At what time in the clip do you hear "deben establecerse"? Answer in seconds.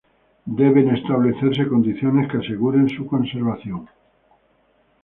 0.61-1.67